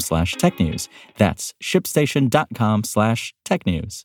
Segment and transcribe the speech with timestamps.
[0.00, 0.88] slash technews.
[1.16, 4.04] That's shipstation.com slash technews.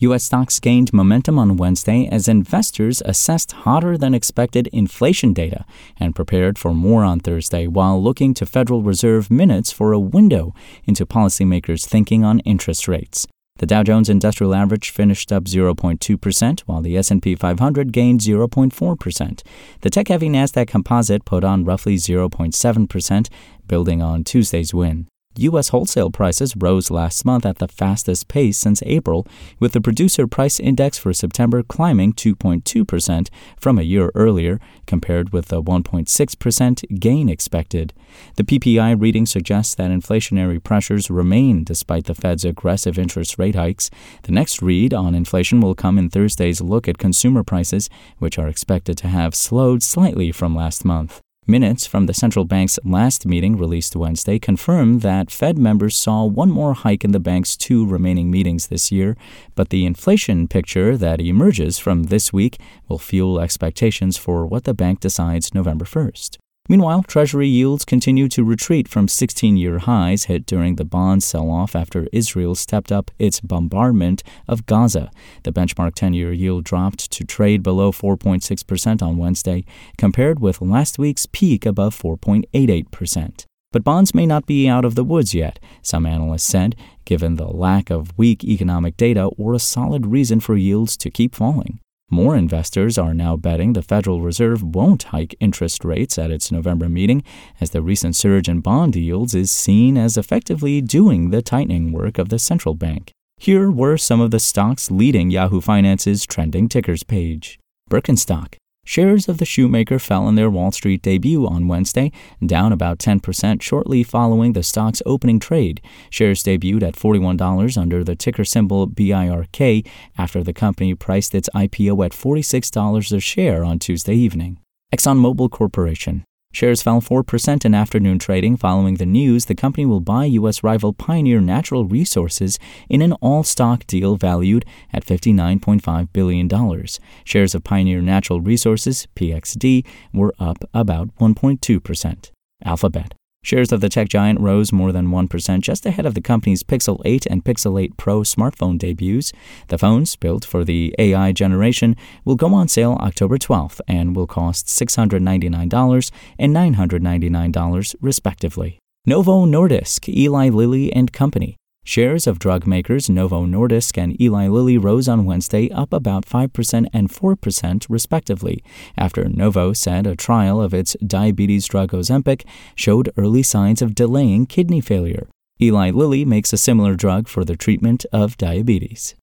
[0.00, 0.24] U.S.
[0.24, 5.66] stocks gained momentum on Wednesday as investors assessed hotter than expected inflation data
[5.98, 10.54] and prepared for more on Thursday while looking to Federal Reserve minutes for a window
[10.84, 13.26] into policymakers' thinking on interest rates.
[13.58, 19.42] The Dow Jones Industrial Average finished up 0.2%, while the S&P 500 gained 0.4%.
[19.82, 23.28] The tech-heavy Nasdaq Composite put on roughly 0.7%,
[23.66, 25.08] building on Tuesday's win.
[25.36, 25.68] U.S.
[25.68, 29.26] wholesale prices rose last month at the fastest pace since April,
[29.60, 35.46] with the producer price index for September climbing 2.2% from a year earlier, compared with
[35.46, 37.94] the 1.6% gain expected.
[38.34, 43.88] The PPI reading suggests that inflationary pressures remain despite the Fed's aggressive interest rate hikes.
[44.24, 48.48] The next read on inflation will come in Thursday's look at consumer prices, which are
[48.48, 51.20] expected to have slowed slightly from last month.
[51.46, 56.50] Minutes from the central bank's last meeting released Wednesday confirmed that Fed members saw one
[56.50, 59.16] more hike in the bank's two remaining meetings this year,
[59.54, 64.74] but the inflation picture that emerges from this week will fuel expectations for what the
[64.74, 66.36] bank decides November 1st.
[66.70, 71.50] Meanwhile, Treasury yields continue to retreat from 16 year highs hit during the bond sell
[71.50, 75.10] off after Israel stepped up its bombardment of Gaza.
[75.42, 79.64] The benchmark 10 year yield dropped to trade below 4.6% on Wednesday,
[79.98, 83.46] compared with last week's peak above 4.88%.
[83.72, 87.48] But bonds may not be out of the woods yet, some analysts said, given the
[87.48, 91.80] lack of weak economic data or a solid reason for yields to keep falling.
[92.12, 96.88] More investors are now betting the Federal Reserve won't hike interest rates at its November
[96.88, 97.22] meeting,
[97.60, 102.18] as the recent surge in bond yields is seen as effectively doing the tightening work
[102.18, 103.12] of the central bank.
[103.36, 107.60] Here were some of the stocks leading Yahoo Finance's trending tickers page.
[107.88, 108.56] Birkenstock,
[108.90, 112.10] Shares of the shoemaker fell in their Wall Street debut on Wednesday,
[112.44, 115.80] down about 10% shortly following the stock's opening trade.
[116.10, 119.86] Shares debuted at $41 under the ticker symbol BIRK
[120.18, 124.58] after the company priced its IPO at $46 a share on Tuesday evening.
[124.92, 130.24] ExxonMobil Corporation Shares fell 4% in afternoon trading following the news the company will buy
[130.24, 130.64] U.S.
[130.64, 136.86] rival Pioneer Natural Resources in an all stock deal valued at $59.5 billion.
[137.24, 142.30] Shares of Pioneer Natural Resources, PXD, were up about 1.2%.
[142.64, 143.14] Alphabet.
[143.42, 147.00] Shares of the tech giant rose more than 1% just ahead of the company's Pixel
[147.04, 149.32] 8 and Pixel 8 Pro smartphone debuts.
[149.68, 154.26] The phones, built for the AI generation, will go on sale October 12th and will
[154.26, 158.78] cost $699 and $999 respectively.
[159.06, 164.76] Novo Nordisk, Eli Lilly and Company Shares of drug makers Novo Nordisk and Eli Lilly
[164.76, 168.62] rose on Wednesday up about 5% and 4% respectively,
[168.96, 174.46] after Novo said a trial of its diabetes drug Ozempic showed early signs of delaying
[174.46, 175.28] kidney failure.
[175.60, 179.14] Eli Lilly makes a similar drug for the treatment of diabetes.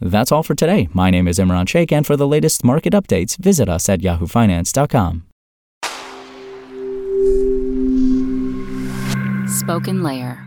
[0.00, 0.88] That's all for today.
[0.92, 5.24] My name is Imran Sheikh, and for the latest market updates, visit us at yahoofinance.com.
[9.48, 10.46] Spoken Layer.